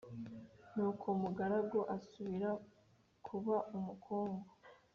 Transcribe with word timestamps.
nuko 0.73 1.05
mugarura 1.21 1.79
asubira 1.95 2.49
kuba 3.27 3.55
umukungu, 3.77 4.43